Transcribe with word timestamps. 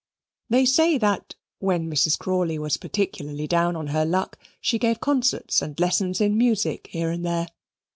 They 0.49 0.65
say 0.65 0.97
that, 0.97 1.35
when 1.59 1.87
Mrs. 1.87 2.17
Crawley 2.17 2.57
was 2.57 2.75
particularly 2.77 3.45
down 3.45 3.75
on 3.75 3.85
her 3.89 4.03
luck, 4.03 4.39
she 4.59 4.79
gave 4.79 4.99
concerts 4.99 5.61
and 5.61 5.79
lessons 5.79 6.19
in 6.19 6.39
music 6.39 6.87
here 6.91 7.11
and 7.11 7.23
there. 7.23 7.45